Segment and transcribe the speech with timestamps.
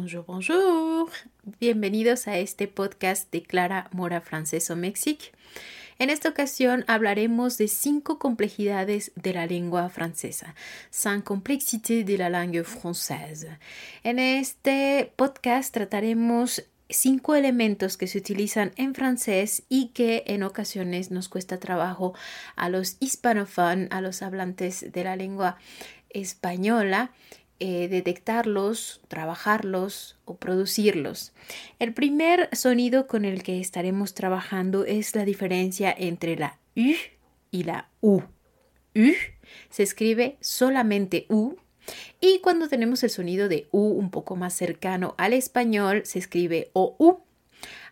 [0.00, 1.10] Bonjour, bonjour.
[1.60, 5.32] Bienvenidos a este podcast de Clara Mora Francés o Mexique.
[5.98, 10.54] En esta ocasión hablaremos de cinco complejidades de la lengua francesa,
[10.88, 13.58] cinq complexités de la langue française.
[14.02, 21.10] En este podcast trataremos cinco elementos que se utilizan en francés y que en ocasiones
[21.10, 22.14] nos cuesta trabajo
[22.56, 25.58] a los hispanófonos, a los hablantes de la lengua
[26.08, 27.12] española,
[27.60, 31.32] eh, detectarlos, trabajarlos o producirlos.
[31.78, 36.94] El primer sonido con el que estaremos trabajando es la diferencia entre la U
[37.50, 38.22] y la U.
[38.94, 39.12] U
[39.68, 41.56] se escribe solamente U
[42.20, 46.70] y cuando tenemos el sonido de U un poco más cercano al español se escribe
[46.72, 47.20] OU.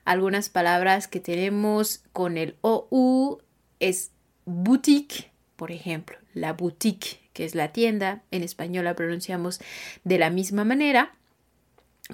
[0.05, 3.43] Algunas palabras que tenemos con el OU
[3.81, 4.13] es
[4.47, 9.61] boutique, por ejemplo, la boutique que es la tienda, en español la pronunciamos
[10.03, 11.15] de la misma manera,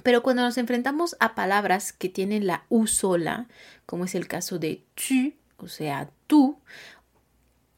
[0.03, 3.47] pero cuando nos enfrentamos a palabras que tienen la U sola,
[3.87, 6.59] como es el caso de tu, o sea, tú,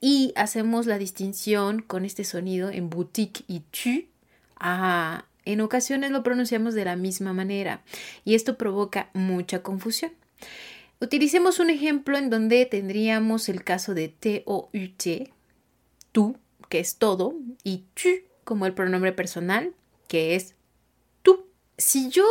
[0.02, 4.10] y hacemos la distinción con este sonido en boutique y tu,
[4.58, 7.82] ah, en ocasiones lo pronunciamos de la misma manera
[8.26, 10.12] y esto provoca mucha confusión.
[11.00, 15.32] Utilicemos un ejemplo en donde tendríamos el caso de T-O-U-T,
[16.18, 16.36] tú,
[16.68, 19.76] que es todo, y tu como el pronombre personal,
[20.08, 20.56] que es
[21.22, 21.46] tú.
[21.78, 22.26] Si yo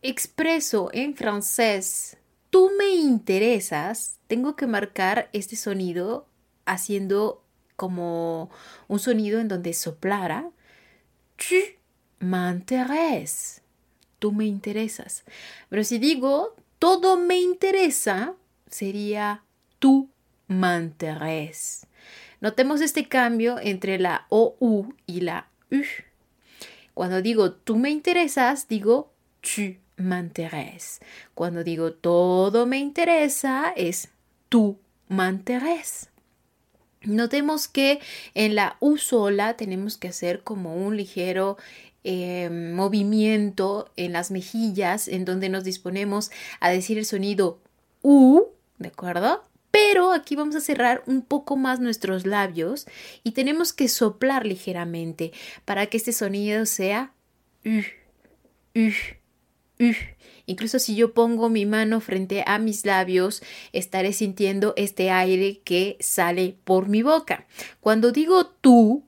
[0.00, 2.18] expreso en francés
[2.50, 6.28] tú me interesas, tengo que marcar este sonido
[6.66, 7.42] haciendo
[7.74, 8.48] como
[8.86, 10.48] un sonido en donde soplara
[11.36, 11.56] tu
[12.20, 13.62] m'intéresses.
[14.20, 15.24] Tú me interesas.
[15.68, 18.36] Pero si digo todo me interesa,
[18.68, 19.42] sería
[19.80, 20.10] tú
[20.46, 21.88] m'intéresses.
[22.42, 25.82] Notemos este cambio entre la OU y la U.
[26.92, 30.98] Cuando digo tú me interesas, digo tu m'intéresses.
[31.34, 34.08] Cuando digo todo me interesa, es
[34.48, 34.76] tú
[35.08, 36.10] m'intéresses.
[37.02, 38.00] Notemos que
[38.34, 41.58] en la U sola tenemos que hacer como un ligero
[42.02, 47.60] eh, movimiento en las mejillas en donde nos disponemos a decir el sonido
[48.02, 48.46] U,
[48.78, 49.44] ¿de acuerdo?
[50.22, 52.86] Aquí vamos a cerrar un poco más nuestros labios
[53.22, 55.32] y tenemos que soplar ligeramente
[55.64, 57.12] para que este sonido sea
[57.64, 57.80] u,
[58.78, 58.88] u,
[59.84, 59.92] u.
[60.46, 65.96] Incluso si yo pongo mi mano frente a mis labios, estaré sintiendo este aire que
[66.00, 67.46] sale por mi boca.
[67.80, 69.04] Cuando digo tú,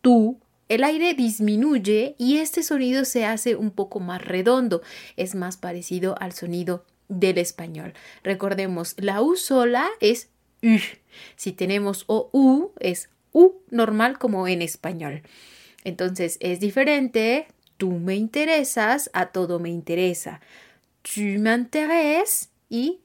[0.00, 4.82] tú, el aire disminuye y este sonido se hace un poco más redondo,
[5.16, 7.94] es más parecido al sonido del español.
[8.22, 10.30] Recordemos, la U sola es
[11.36, 15.22] Si tenemos OU es U normal como en español.
[15.84, 20.40] Entonces es diferente, tú me interesas a todo me interesa.
[21.02, 23.00] Tu m'intéresses y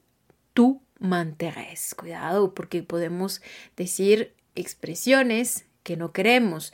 [0.54, 1.94] tú m'intéresses.
[1.94, 3.42] Cuidado porque podemos
[3.76, 6.72] decir expresiones que no queremos.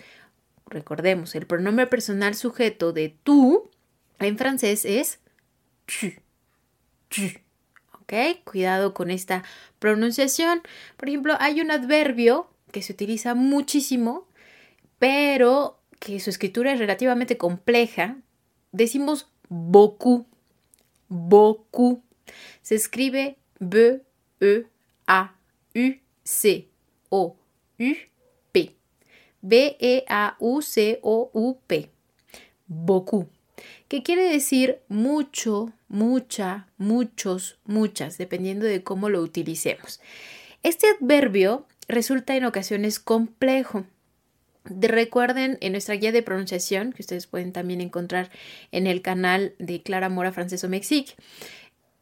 [0.66, 3.70] Recordemos, el pronombre personal sujeto de tú
[4.19, 5.20] en francés es
[7.08, 7.45] tu.
[8.44, 9.43] Cuidado con esta
[9.78, 10.62] pronunciación.
[10.97, 14.28] Por ejemplo, hay un adverbio que se utiliza muchísimo,
[14.99, 18.17] pero que su escritura es relativamente compleja.
[18.71, 20.27] Decimos beaucoup.
[21.09, 22.05] Beaucoup.
[22.62, 24.03] Se escribe B,
[24.41, 24.67] E,
[25.06, 25.34] A,
[25.75, 26.69] U, C,
[27.09, 27.37] O,
[27.78, 27.94] U,
[28.53, 28.77] P.
[29.41, 31.91] B, E, A, U, C, O, U, P.
[32.69, 33.28] Beaucoup
[33.88, 40.00] que quiere decir mucho, mucha, muchos, muchas, dependiendo de cómo lo utilicemos.
[40.62, 43.86] Este adverbio resulta en ocasiones complejo.
[44.64, 48.30] recuerden en nuestra guía de pronunciación, que ustedes pueden también encontrar
[48.72, 51.14] en el canal de Clara Mora Franceso Mexique,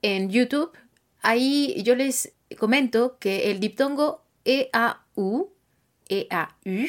[0.00, 0.73] en YouTube,
[1.21, 5.50] ahí yo les comento que el diptongo EAU,
[6.09, 6.87] EAU,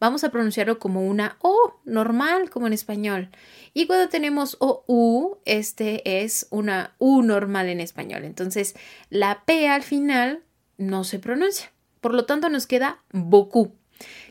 [0.00, 3.30] vamos a pronunciarlo como una O normal, como en español.
[3.72, 8.24] Y cuando tenemos OU, este es una U normal en español.
[8.24, 8.74] Entonces,
[9.10, 10.42] la P al final
[10.78, 11.70] no se pronuncia.
[12.00, 13.74] Por lo tanto, nos queda beaucoup.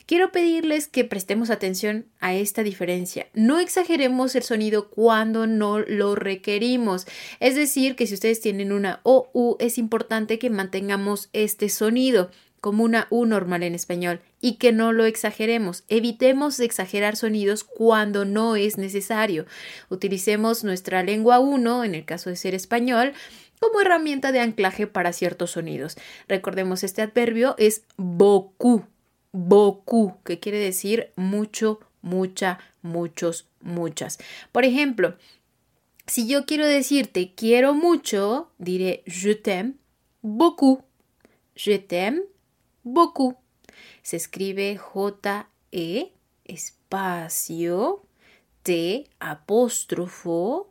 [0.06, 3.28] Quiero pedirles que prestemos atención a esta diferencia.
[3.34, 7.08] No exageremos el sonido cuando no lo requerimos.
[7.40, 12.32] Es decir, que si ustedes tienen una OU, es importante que mantengamos este sonido
[12.64, 15.84] como una U normal en español y que no lo exageremos.
[15.90, 19.46] Evitemos exagerar sonidos cuando no es necesario.
[19.90, 23.12] Utilicemos nuestra lengua 1, en el caso de ser español,
[23.60, 25.98] como herramienta de anclaje para ciertos sonidos.
[26.30, 28.86] Recordemos, este adverbio es beaucoup,
[29.34, 34.20] beaucoup, que quiere decir mucho, mucha, muchos, muchas.
[34.54, 35.18] Por ejemplo,
[36.06, 39.76] Si yo quiero decirte quiero mucho, diré je t'aime
[40.22, 40.84] beaucoup.
[41.56, 42.24] Je t'aime
[42.84, 43.38] beaucoup.
[44.02, 46.14] Se escribe J-E
[46.46, 48.06] espacio
[48.64, 50.70] T apóstrofo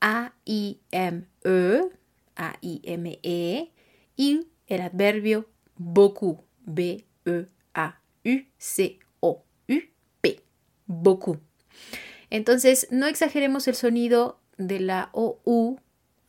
[0.00, 1.96] A-I-M-E
[2.36, 3.72] A-I-M-E
[4.16, 7.06] y el adverbio beaucoup B-E-A-U-C-O-U-P
[10.86, 11.40] beaucoup.
[12.30, 15.80] Entonces, no exageremos el sonido de la OU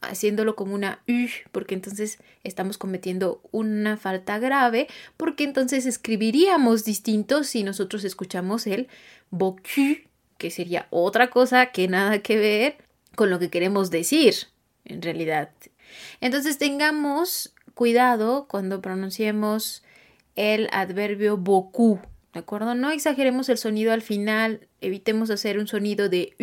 [0.02, 7.44] haciéndolo como una U, porque entonces estamos cometiendo una falta grave, porque entonces escribiríamos distinto
[7.44, 8.88] si nosotros escuchamos el
[9.30, 9.98] bocu,
[10.38, 12.78] que sería otra cosa que nada que ver
[13.16, 14.36] con lo que queremos decir,
[14.86, 15.50] en realidad.
[16.22, 19.84] Entonces tengamos cuidado cuando pronunciemos
[20.36, 22.00] el adverbio beaucoup,
[22.34, 22.76] ¿de acuerdo?
[22.76, 26.36] No exageremos el sonido al final, evitemos hacer un sonido de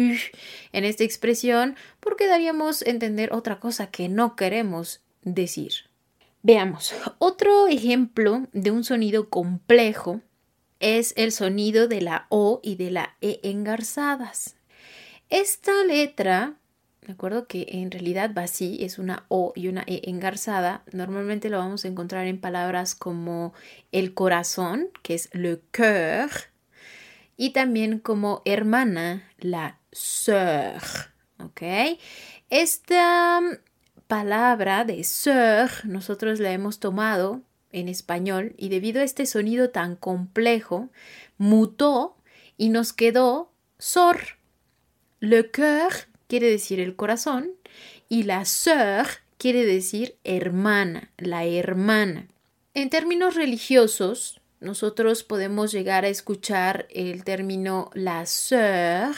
[0.72, 5.72] en esta expresión porque daríamos a entender otra cosa que no queremos decir.
[6.42, 10.20] Veamos, otro ejemplo de un sonido complejo
[10.78, 14.56] es el sonido de la O y de la E engarzadas.
[15.30, 16.56] Esta letra
[17.06, 17.46] ¿De acuerdo?
[17.46, 20.84] Que en realidad así, es una O y una E engarzada.
[20.92, 23.52] Normalmente lo vamos a encontrar en palabras como
[23.92, 26.30] el corazón, que es le cœur,
[27.36, 30.80] y también como hermana, la sœur.
[31.40, 31.62] ¿Ok?
[32.48, 33.40] Esta
[34.06, 39.96] palabra de sœur nosotros la hemos tomado en español y debido a este sonido tan
[39.96, 40.88] complejo,
[41.36, 42.16] mutó
[42.56, 44.38] y nos quedó sor.
[45.20, 45.92] Le cœur
[46.26, 47.50] quiere decir el corazón
[48.08, 49.06] y la sœur
[49.38, 52.28] quiere decir hermana, la hermana.
[52.74, 59.14] En términos religiosos, nosotros podemos llegar a escuchar el término la sœur,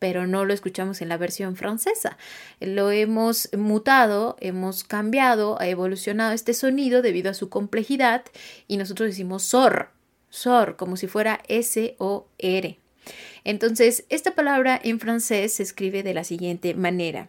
[0.00, 2.16] pero no lo escuchamos en la versión francesa.
[2.58, 8.24] Lo hemos mutado, hemos cambiado, ha evolucionado este sonido debido a su complejidad
[8.66, 9.90] y nosotros decimos sor,
[10.30, 12.79] sor, como si fuera S o R.
[13.44, 17.28] Entonces, esta palabra en francés se escribe de la siguiente manera.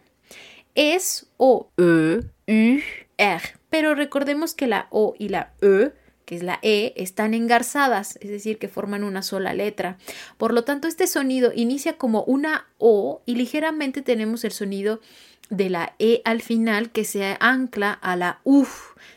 [0.75, 2.79] Es o E, U,
[3.17, 3.41] R.
[3.69, 5.91] Pero recordemos que la O y la E,
[6.25, 9.97] que es la E, están engarzadas, es decir, que forman una sola letra.
[10.37, 15.01] Por lo tanto, este sonido inicia como una O y ligeramente tenemos el sonido
[15.49, 18.65] de la E al final que se ancla a la U.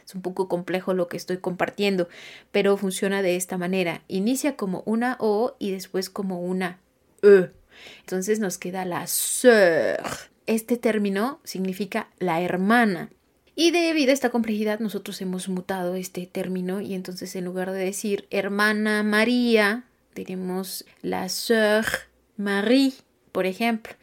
[0.04, 2.08] Es un poco complejo lo que estoy compartiendo,
[2.50, 4.02] pero funciona de esta manera.
[4.08, 6.80] Inicia como una O y después como una
[7.24, 7.50] E.
[8.00, 10.30] Entonces nos queda la sœur.
[10.46, 13.10] Este término significa la hermana.
[13.56, 17.78] Y debido a esta complejidad nosotros hemos mutado este término y entonces en lugar de
[17.78, 19.84] decir hermana María,
[20.14, 21.86] diremos la sœur
[22.36, 22.92] Marie,
[23.32, 23.94] por ejemplo.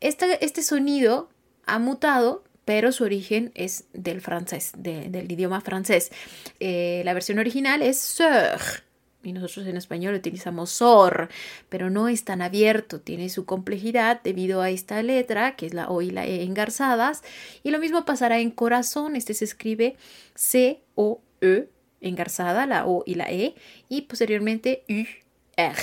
[0.00, 1.28] este sonido
[1.66, 6.10] ha mutado, pero su origen es del francés, del idioma francés.
[6.60, 8.60] Eh, la versión original es sœur
[9.26, 11.28] y nosotros en español utilizamos sor,
[11.68, 15.88] pero no es tan abierto, tiene su complejidad debido a esta letra, que es la
[15.88, 17.22] O y la E engarzadas,
[17.62, 19.96] y lo mismo pasará en corazón, este se escribe
[20.34, 21.68] C-O-E,
[22.00, 23.54] engarzada, la O y la E,
[23.88, 25.76] y posteriormente U-R,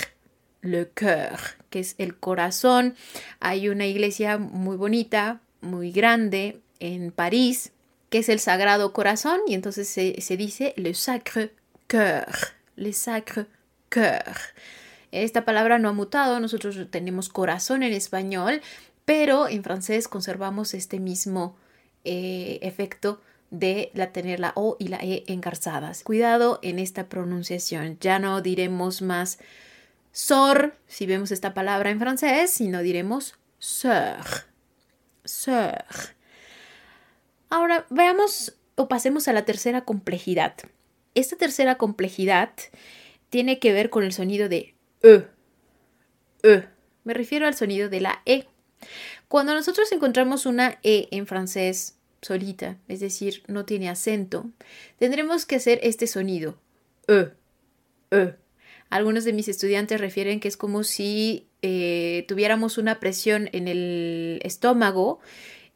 [0.62, 2.96] le cœur, que es el corazón.
[3.42, 7.74] Hay una iglesia muy bonita, muy grande en París,
[8.10, 11.52] que es el Sagrado Corazón, y entonces se, se dice le Sacre
[11.88, 13.48] Cœur, le Sacre
[13.90, 14.36] Cœur.
[15.12, 18.62] Esta palabra no ha mutado, nosotros tenemos corazón en español,
[19.06, 21.56] pero en francés conservamos este mismo
[22.04, 26.04] eh, efecto de la tener la O y la E engarzadas.
[26.04, 29.38] Cuidado en esta pronunciación, ya no diremos más
[30.12, 34.54] sor si vemos esta palabra en francés, sino diremos sœur
[35.24, 35.86] sœur.
[37.50, 40.56] Ahora veamos o pasemos a la tercera complejidad.
[41.16, 42.52] Esta tercera complejidad
[43.30, 45.26] tiene que ver con el sonido de E.
[46.44, 46.68] E.
[47.04, 48.46] Me refiero al sonido de la E.
[49.28, 54.50] Cuando nosotros encontramos una E en francés solita, es decir, no tiene acento,
[54.98, 56.60] tendremos que hacer este sonido.
[57.08, 57.32] E.
[58.12, 58.36] E.
[58.90, 64.40] Algunos de mis estudiantes refieren que es como si eh, tuviéramos una presión en el
[64.44, 65.20] estómago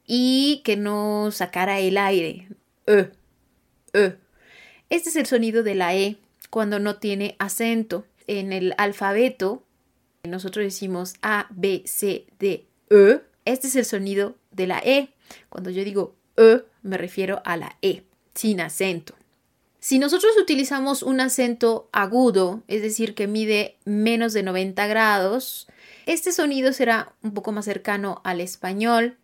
[0.06, 2.48] y que no sacara el aire.
[2.86, 3.10] E,
[3.94, 4.27] e.
[4.90, 6.18] Este es el sonido de la E
[6.50, 8.06] cuando no tiene acento.
[8.28, 9.64] En el alfabeto
[10.24, 13.22] nosotros decimos A, B, C, D, E.
[13.46, 15.10] Este es el sonido de la E.
[15.50, 18.04] Cuando yo digo E me refiero a la E,
[18.34, 19.16] sin acento.
[19.80, 25.68] Si nosotros utilizamos un acento agudo, es decir, que mide menos de 90 grados,
[26.06, 29.18] este sonido será un poco más cercano al español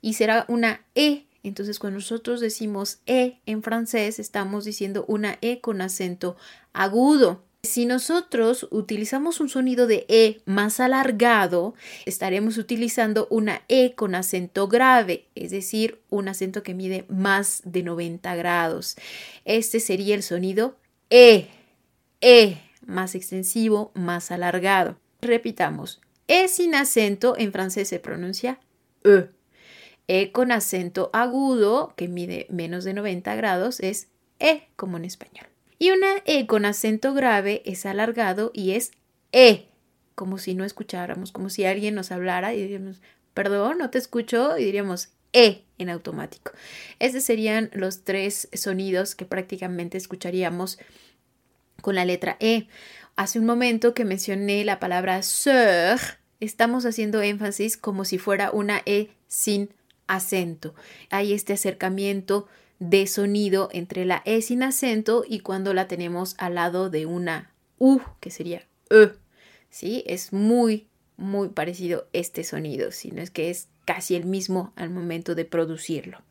[0.00, 1.26] y será una E.
[1.42, 6.36] Entonces, cuando nosotros decimos E en francés, estamos diciendo una E con acento
[6.72, 7.42] agudo.
[7.62, 11.74] Si nosotros utilizamos un sonido de E más alargado,
[12.06, 17.82] estaremos utilizando una E con acento grave, es decir, un acento que mide más de
[17.82, 18.96] 90 grados.
[19.44, 20.76] Este sería el sonido
[21.10, 21.48] E,
[22.22, 24.98] E, más extensivo, más alargado.
[25.20, 28.58] Repitamos, E sin acento en francés se pronuncia
[29.04, 29.28] E.
[30.12, 34.08] E con acento agudo, que mide menos de 90 grados, es
[34.40, 35.46] E como en español.
[35.78, 38.90] Y una E con acento grave es alargado y es
[39.30, 39.68] E,
[40.16, 43.00] como si no escucháramos, como si alguien nos hablara y diríamos,
[43.34, 46.50] perdón, no te escucho, y diríamos E en automático.
[46.98, 50.80] Estos serían los tres sonidos que prácticamente escucharíamos
[51.82, 52.66] con la letra E.
[53.14, 56.00] Hace un momento que mencioné la palabra sœur,
[56.40, 59.70] estamos haciendo énfasis como si fuera una E sin
[60.10, 60.74] acento.
[61.10, 62.48] Hay este acercamiento
[62.80, 67.52] de sonido entre la E sin acento y cuando la tenemos al lado de una
[67.78, 69.12] U, que sería E.
[69.68, 70.02] ¿Sí?
[70.06, 74.90] Es muy, muy parecido este sonido, si no es que es casi el mismo al
[74.90, 76.22] momento de producirlo.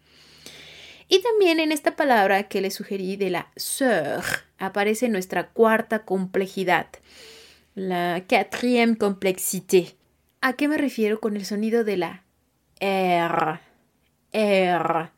[1.07, 4.23] Y también en esta palabra que le sugerí de la sœur
[4.59, 6.87] aparece nuestra cuarta complejidad,
[7.75, 9.95] la quatrième complexité.
[10.41, 12.23] ¿A qué me refiero con el sonido de la
[12.79, 13.68] R?
[14.31, 15.09] R.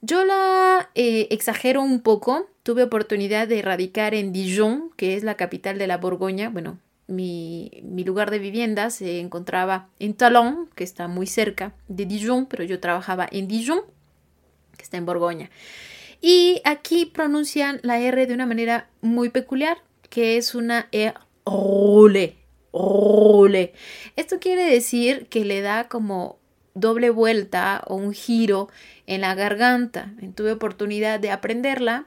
[0.00, 2.48] Yo la eh, exagero un poco.
[2.62, 6.50] Tuve oportunidad de radicar en Dijon, que es la capital de la Borgoña.
[6.50, 7.70] Bueno, mi,
[8.04, 12.78] lugar de vivienda se encontraba en Talon, que está muy cerca de Dijon, pero yo
[12.78, 13.80] trabajaba en Dijon,
[14.76, 15.50] que está en Borgoña.
[16.20, 19.78] Y aquí pronuncian la R de una manera muy peculiar,
[20.10, 21.14] que es una E
[21.46, 22.36] role,
[22.72, 23.72] role.
[24.16, 26.37] Esto quiere decir que le da como
[26.80, 28.68] doble vuelta o un giro
[29.06, 30.12] en la garganta.
[30.34, 32.06] Tuve oportunidad de aprenderla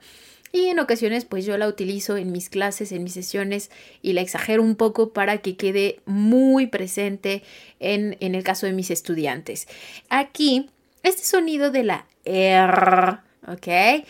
[0.54, 4.22] y en ocasiones pues yo la utilizo en mis clases, en mis sesiones y la
[4.22, 7.44] exagero un poco para que quede muy presente
[7.80, 9.68] en, en el caso de mis estudiantes.
[10.10, 10.70] Aquí,
[11.04, 14.06] este sonido de la R, ¿ok?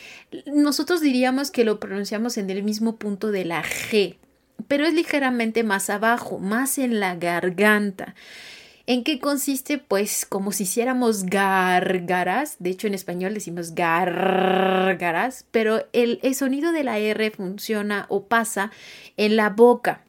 [0.48, 4.18] Nosotros diríamos que lo pronunciamos en el mismo punto de la G,
[4.68, 8.16] pero es ligeramente más abajo, más en la garganta.
[8.92, 9.78] ¿En qué consiste?
[9.78, 16.84] Pues como si hiciéramos gárgaras, de hecho en español decimos gárgaras, pero el, sonido de
[16.84, 18.70] la R funciona o pasa
[19.16, 20.04] en la boca.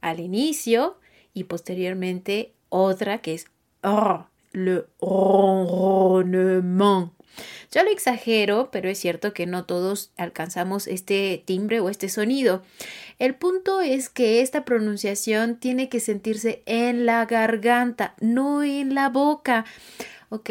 [0.00, 0.98] al inicio
[1.34, 3.46] y posteriormente otra que es
[3.82, 7.12] R, le ronronnement.
[7.72, 12.62] Yo lo exagero, pero es cierto que no todos alcanzamos este timbre o este sonido.
[13.18, 19.08] El punto es que esta pronunciación tiene que sentirse en la garganta, no en la
[19.08, 19.64] boca.
[20.30, 20.50] ¿Ok?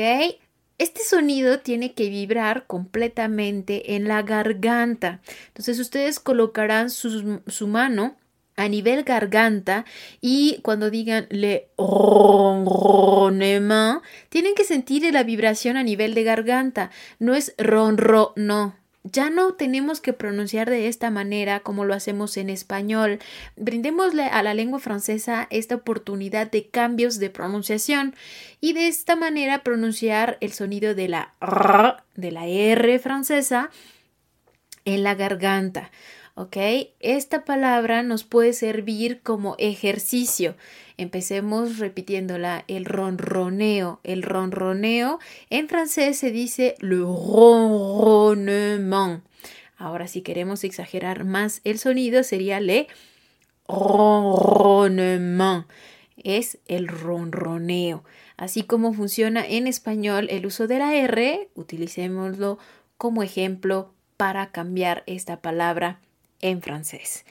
[0.77, 5.19] Este sonido tiene que vibrar completamente en la garganta.
[5.47, 8.15] Entonces ustedes colocarán su mano
[8.59, 9.85] a nivel garganta
[10.19, 16.91] y cuando digan le ronronnement, tienen que sentir la vibración a nivel de garganta.
[17.19, 18.75] No es ronro, no.
[19.03, 23.19] Ya no tenemos que pronunciar de esta manera como lo hacemos en español.
[23.55, 28.13] Brindémosle a la lengua francesa esta oportunidad de cambios de pronunciación
[28.59, 33.69] y de esta manera pronunciar el sonido de la R, de la R francesa
[34.83, 35.91] en la garganta.
[36.39, 36.57] ¿Ok?
[37.01, 40.55] Esta palabra nos puede servir como ejercicio.
[40.95, 43.99] Empecemos repitiéndola, el ronroneo.
[44.05, 45.19] El ronroneo
[45.49, 49.21] en francés se dice le ronronement.
[49.77, 52.87] Ahora, si queremos exagerar más el sonido, sería le
[53.67, 55.65] ronronement.
[56.23, 58.05] Es el ronroneo.
[58.37, 62.59] Así como funciona en español el uso de la R, utilicémoslo
[62.97, 65.99] como ejemplo para cambiar esta palabra
[66.41, 67.25] en francés.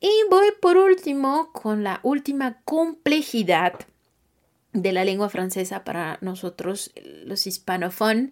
[0.00, 3.74] Y voy por último con la última complejidad
[4.72, 6.92] de la lengua francesa para nosotros
[7.24, 8.30] los hispanófonos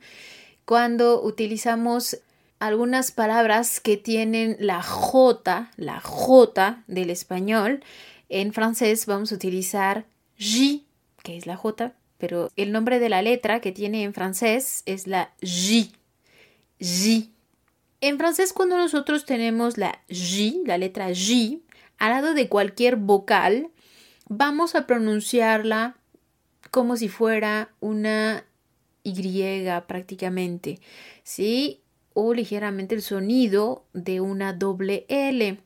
[0.64, 2.18] cuando utilizamos
[2.58, 7.82] algunas palabras que tienen la J, la J del español.
[8.28, 10.06] En francés vamos a utilizar
[10.38, 10.82] J,
[11.22, 15.06] que es la J, pero el nombre de la letra que tiene en francés es
[15.06, 15.90] la J.
[16.80, 17.33] J.
[18.06, 21.62] En francés, cuando nosotros tenemos la J, la letra J,
[21.96, 23.70] al lado de cualquier vocal,
[24.28, 25.96] vamos a pronunciarla
[26.70, 28.44] como si fuera una
[29.04, 30.80] Y prácticamente,
[31.22, 31.80] ¿sí?
[32.12, 35.58] O ligeramente el sonido de una doble L.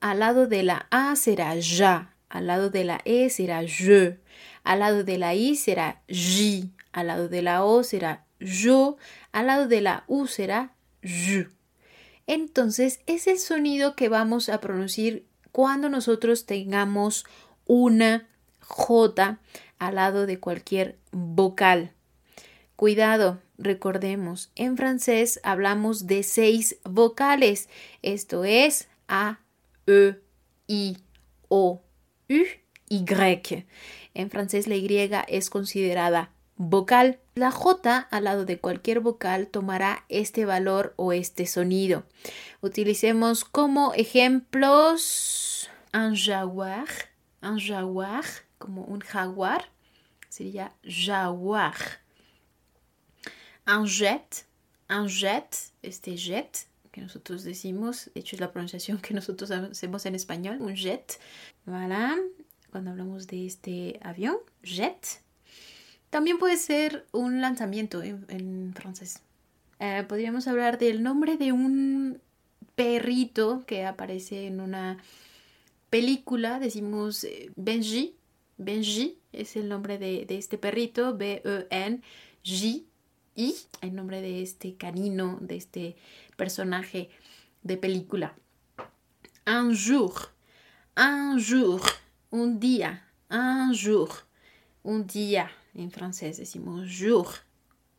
[0.00, 4.18] Al lado de la A será ya, al lado de la E será je,
[4.64, 8.96] al lado de la I será J, al lado de la O será yo,
[9.32, 10.72] al lado de la U será
[11.02, 11.57] j
[12.28, 17.24] entonces es el sonido que vamos a pronunciar cuando nosotros tengamos
[17.66, 18.28] una
[18.60, 19.40] J
[19.78, 21.92] al lado de cualquier vocal.
[22.76, 27.68] Cuidado, recordemos, en francés hablamos de seis vocales.
[28.02, 29.40] Esto es A,
[29.86, 30.20] E,
[30.66, 30.98] I,
[31.48, 31.82] O,
[32.28, 32.42] U,
[32.90, 33.04] Y.
[34.12, 37.18] En francés la Y es considerada vocal.
[37.34, 42.04] La J al lado de cualquier vocal tomará este valor o este sonido.
[42.60, 46.88] Utilicemos como ejemplos un jaguar,
[47.40, 48.24] un jaguar,
[48.58, 49.70] como un jaguar,
[50.28, 51.76] sería jaguar.
[53.66, 54.46] Un jet,
[54.90, 60.06] un jet, este jet que nosotros decimos, de hecho es la pronunciación que nosotros hacemos
[60.06, 61.20] en español, un jet.
[61.64, 62.16] Voilà,
[62.70, 65.22] cuando hablamos de este avión, jet.
[66.10, 69.20] También puede ser un lanzamiento en, francés.
[69.78, 72.20] Eh, podríamos hablar del nombre de un
[72.74, 74.98] perrito que aparece en una
[75.90, 76.58] película.
[76.58, 78.14] Decimos eh, Benji.
[78.56, 81.16] Benji es el nombre de, este perrito.
[81.16, 82.84] B-E-N-J-I.
[83.82, 85.96] El nombre de este canino, de este
[86.36, 87.10] personaje
[87.62, 88.34] de película.
[89.46, 90.12] Un jour.
[90.96, 91.82] Un jour.
[92.30, 93.04] Un día.
[93.30, 94.08] Un jour.
[94.82, 95.50] Un día.
[95.78, 97.28] En francés decimos jour.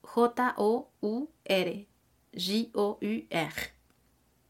[0.02, 1.88] J-O-U-R.
[2.34, 3.54] J-O-U-R.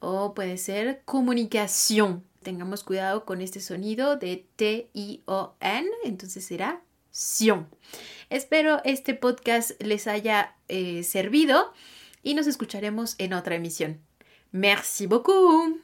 [0.00, 2.24] O puede ser comunicación.
[2.42, 7.68] Tengamos cuidado con este sonido de T-I-O-N, entonces será Sion.
[8.28, 11.72] Espero este podcast les haya eh, servido
[12.24, 14.00] y nos escucharemos en otra emisión.
[14.50, 15.78] Merci beaucoup.